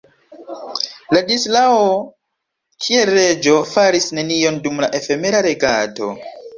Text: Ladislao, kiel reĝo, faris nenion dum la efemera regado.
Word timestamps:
Ladislao, 1.17 1.83
kiel 2.87 3.13
reĝo, 3.21 3.61
faris 3.77 4.11
nenion 4.23 4.61
dum 4.69 4.85
la 4.87 4.93
efemera 5.03 5.49
regado. 5.53 6.15